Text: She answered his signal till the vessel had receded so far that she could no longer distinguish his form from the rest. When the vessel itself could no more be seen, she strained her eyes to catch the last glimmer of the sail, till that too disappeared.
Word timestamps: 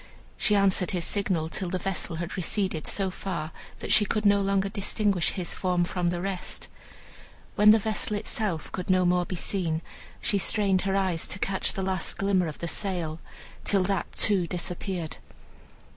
She 0.35 0.55
answered 0.55 0.89
his 0.89 1.05
signal 1.05 1.47
till 1.47 1.69
the 1.69 1.77
vessel 1.77 2.15
had 2.15 2.35
receded 2.35 2.87
so 2.87 3.11
far 3.11 3.51
that 3.81 3.91
she 3.91 4.03
could 4.03 4.25
no 4.25 4.41
longer 4.41 4.67
distinguish 4.67 5.29
his 5.33 5.53
form 5.53 5.83
from 5.83 6.07
the 6.07 6.19
rest. 6.21 6.69
When 7.53 7.69
the 7.69 7.77
vessel 7.77 8.15
itself 8.17 8.71
could 8.71 8.89
no 8.89 9.05
more 9.05 9.27
be 9.27 9.35
seen, 9.35 9.83
she 10.19 10.39
strained 10.39 10.81
her 10.89 10.95
eyes 10.95 11.27
to 11.27 11.37
catch 11.37 11.73
the 11.73 11.83
last 11.83 12.17
glimmer 12.17 12.47
of 12.47 12.57
the 12.57 12.67
sail, 12.67 13.19
till 13.63 13.83
that 13.83 14.11
too 14.11 14.47
disappeared. 14.47 15.17